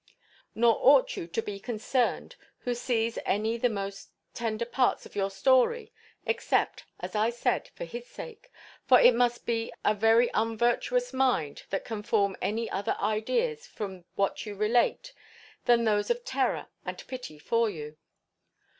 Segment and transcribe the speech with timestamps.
[0.55, 5.29] Nor ought you to be concerned who sees any the most tender parts of your
[5.29, 5.93] story,
[6.25, 8.49] except, as I said, for his sake;
[8.87, 14.05] for it must be a very unvirtuous mind that can form any other ideas from
[14.15, 15.13] what you relate
[15.65, 17.95] than those of terror and pity for you.